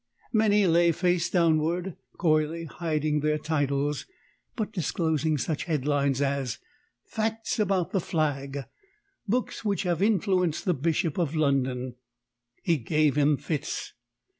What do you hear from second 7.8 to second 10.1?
the Flag," "Books which have